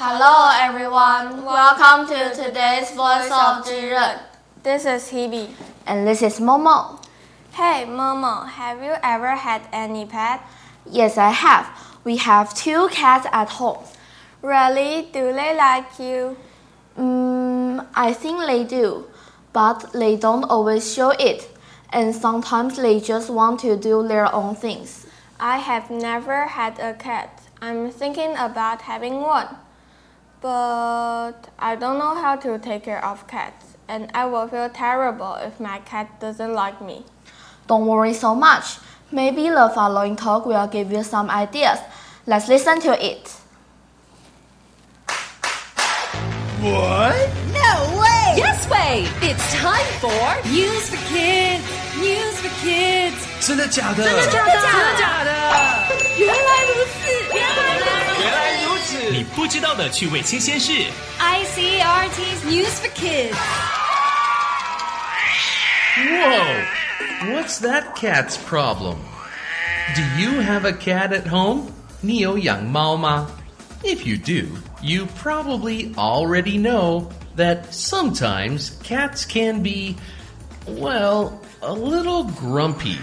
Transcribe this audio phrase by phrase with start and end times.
[0.00, 1.44] everyone.
[1.44, 4.20] Welcome to today's Voice of Jiren.
[4.62, 5.50] This is Hebe.
[5.88, 7.04] And this is Momo.
[7.50, 10.40] Hey, Momo, have you ever had any pet?
[10.88, 11.66] Yes, I have.
[12.04, 13.82] We have two cats at home.
[14.40, 15.08] Really?
[15.12, 16.36] Do they like you?
[16.96, 19.04] Mm, I think they do,
[19.52, 21.48] but they don't always show it,
[21.92, 25.08] and sometimes they just want to do their own things.
[25.40, 27.42] I have never had a cat.
[27.60, 29.56] I'm thinking about having one
[30.41, 35.35] But I don't know how to take care of cats, and I will feel terrible
[35.35, 37.05] if my cat doesn't like me.
[37.67, 38.77] Don't worry so much.
[39.11, 41.79] Maybe the following talk will give you some ideas.
[42.25, 43.31] Let's listen to it.
[46.63, 47.29] What?
[47.53, 48.35] No way!
[48.35, 49.07] Yes way!
[49.21, 51.63] It's time for News for Kids!
[51.99, 53.19] News for Kids!
[53.45, 54.03] 真的假的？
[54.03, 54.51] 真的假的？
[54.51, 55.29] 真的假的？
[56.17, 57.01] 原来如此！
[57.33, 57.37] 原来如此！
[57.37, 57.66] 原来如此！
[57.66, 57.66] 你
[59.37, 60.71] 不知道的趣味新鲜事。
[61.19, 63.35] ICRT's News for Kids!
[65.97, 67.33] Whoa!
[67.33, 68.97] What's that cat's problem?
[69.95, 71.67] Do you have a cat at home?
[72.01, 73.27] 你有养猫吗?
[73.83, 74.47] If you do,
[74.81, 79.95] you probably already know that sometimes cats can be,
[80.65, 82.97] well, a little grumpy.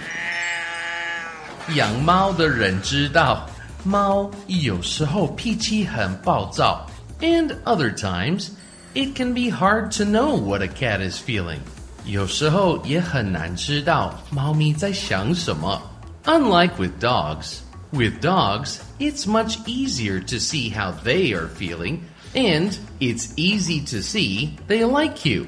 [1.74, 3.48] 养猫的人知道，
[3.84, 6.86] 猫有时候脾气很暴躁，
[7.20, 8.48] and other times
[8.94, 11.60] it can be hard to know what a cat is feeling.
[12.04, 15.80] 有时候也很难知道猫咪在想什么。
[16.24, 17.60] Unlike with dogs,
[17.92, 22.00] with dogs, it's much easier to see how they are feeling,
[22.34, 25.46] and it's easy to see they like you.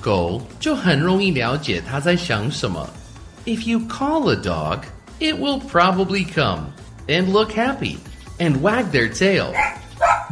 [0.00, 2.88] 狗就很容易了解它在想什么。
[3.44, 4.84] If you call a dog,
[5.18, 6.72] it will probably come
[7.08, 7.98] and look happy
[8.38, 9.52] and wag their tail.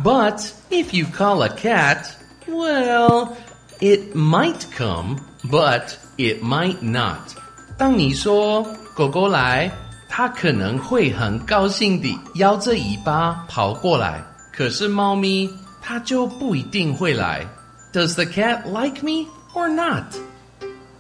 [0.02, 2.14] But if you call a cat,
[2.46, 3.36] well,
[3.80, 7.34] it might come, but it might not.
[7.76, 9.70] 当你说狗狗来，
[10.08, 14.22] 它可能会很高兴地摇着尾巴跑过来。
[14.52, 15.48] 可是猫咪
[15.80, 17.46] 它就不一定会来。
[17.92, 20.14] Does the cat like me or not?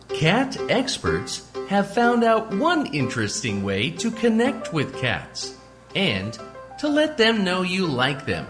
[0.08, 5.50] Cat experts have found out one interesting way to connect with cats
[5.94, 6.38] and
[6.78, 8.46] to let them know you like them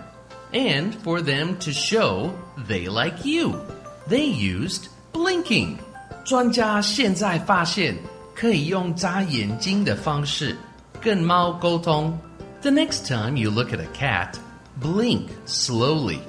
[0.53, 2.35] and for them to show
[2.67, 3.61] they like you.
[4.07, 5.79] They used blinking.
[6.25, 7.97] 专家现在发现
[8.35, 10.57] 可以用眨眼睛的方式
[11.01, 12.19] 跟猫沟通。
[12.61, 14.35] The next time you look at a cat,
[14.81, 16.21] blink slowly.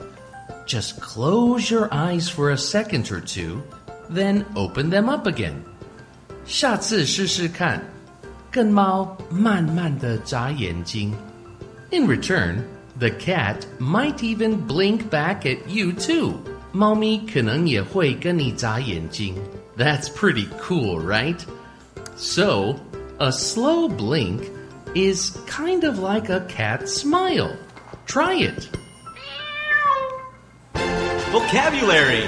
[0.66, 3.62] Just close your eyes for a second or two,
[4.10, 5.56] then open them up again.
[6.46, 7.84] 下次试试看，
[8.54, 11.14] 跟猫慢慢的眨眼睛。
[11.92, 12.64] In return,
[13.00, 16.34] the cat might even blink back at you too.
[16.72, 19.36] 猫咪可能也会跟你眨眼睛。
[19.78, 21.40] That's pretty cool, right?
[22.16, 22.76] So,
[23.18, 24.44] a slow blink
[24.94, 27.56] is kind of like a cat smile.
[28.06, 28.68] Try it.
[31.32, 32.24] Vocabulary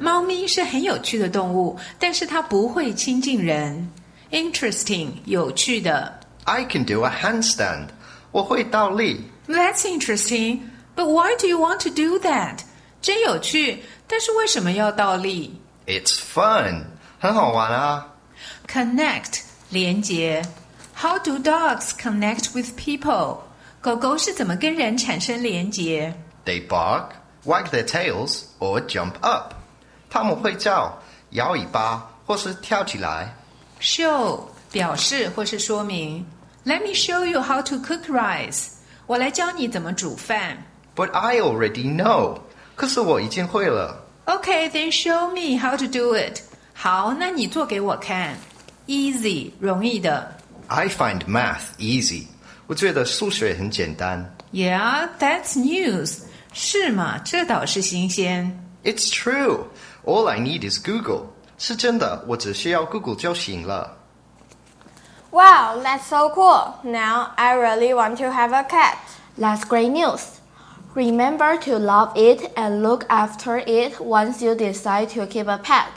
[0.00, 3.90] 猫咪是很有趣的动物，但是它不会亲近人。
[4.32, 6.20] Interesting，有趣的。
[6.44, 7.88] I can do a handstand.
[8.30, 9.30] 我会倒立。
[9.46, 10.60] That's interesting,
[10.94, 12.58] but why do you want to do that?
[13.00, 16.84] 真有趣，但是为什么要倒立 It's fun.
[17.18, 18.06] 很好玩啊。
[18.66, 20.42] ？Connect，连接。
[20.94, 23.38] How do dogs connect with people？
[23.80, 26.12] 狗狗是怎么跟人产生连接
[26.44, 27.10] They bark,
[27.44, 29.54] wag their tails, or jump up.
[30.10, 30.98] 它们会叫、
[31.30, 33.34] 摇尾巴或是跳起来。
[33.82, 36.26] ？Show，表示或是说明。
[36.64, 38.72] Let me show you how to cook rice。
[39.06, 40.62] 我来教你怎么煮饭。
[40.94, 42.40] But I already know.
[42.74, 44.04] 可是我已经会了。
[44.26, 46.40] Okay, then show me how to do it.
[46.74, 48.36] 好，那你做给我看。
[48.86, 50.36] Easy，容易的。
[50.66, 52.24] I find math easy.
[52.66, 54.34] 我觉得数学很简单。
[54.52, 56.18] Yeah, that's news.
[56.52, 57.18] 是吗？
[57.24, 58.62] 这倒是新鲜。
[58.84, 59.64] It's true.
[60.04, 61.26] All I need is Google.
[61.62, 63.96] 是真的，我只需要 Google 就行了。
[65.30, 66.74] Wow, that's so cool.
[66.82, 68.96] Now I really want to have a cat.
[69.38, 70.22] That's great news.
[70.94, 75.88] Remember to love it and look after it once you decide to keep a pet.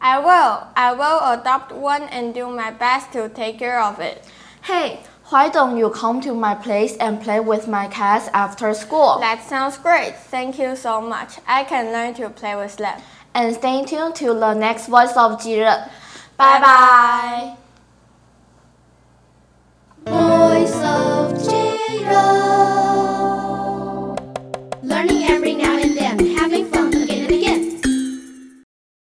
[0.00, 0.66] I will.
[0.74, 4.24] I will adopt one and do my best to take care of it.
[4.62, 9.18] Hey, why don't you come to my place and play with my cats after school?
[9.20, 10.16] That sounds great.
[10.30, 11.38] Thank you so much.
[11.46, 13.00] I can learn to play with them.
[13.35, 15.89] And stay tuned to the next voice of Jiren.
[16.37, 17.64] Bye bye.